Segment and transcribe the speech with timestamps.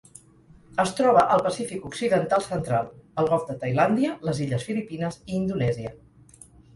[0.83, 2.89] Es troba al Pacífic occidental central:
[3.23, 5.93] el golf de Tailàndia, les illes Filipines i Indonèsia.